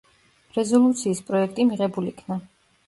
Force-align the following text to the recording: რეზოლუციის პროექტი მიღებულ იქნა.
რეზოლუციის 0.55 1.21
პროექტი 1.29 1.69
მიღებულ 1.71 2.11
იქნა. 2.15 2.45